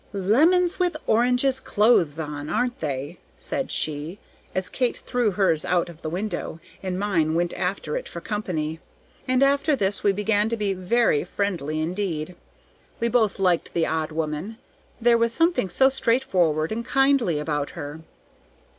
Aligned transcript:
"Lemons 0.13 0.79
with 0.79 0.97
oranges' 1.05 1.59
clothes 1.59 2.17
on, 2.17 2.49
aren't 2.49 2.79
they?" 2.79 3.19
said 3.37 3.69
she, 3.69 4.17
as 4.55 4.67
Kate 4.67 4.97
threw 4.97 5.29
hers 5.29 5.63
out 5.63 5.89
of 5.89 6.01
the 6.01 6.09
window, 6.09 6.59
and 6.81 6.97
mine 6.97 7.35
went 7.35 7.53
after 7.53 7.95
it 7.95 8.09
for 8.09 8.19
company; 8.19 8.79
and 9.27 9.43
after 9.43 9.75
this 9.75 10.03
we 10.03 10.11
began 10.11 10.49
to 10.49 10.57
be 10.57 10.73
very 10.73 11.23
friendly 11.23 11.79
indeed. 11.79 12.35
We 12.99 13.09
both 13.09 13.37
liked 13.37 13.75
the 13.75 13.85
odd 13.85 14.11
woman, 14.11 14.57
there 14.99 15.19
was 15.19 15.33
something 15.33 15.69
so 15.69 15.87
straightforward 15.89 16.71
and 16.71 16.83
kindly 16.83 17.37
about 17.37 17.69
her. 17.77 18.01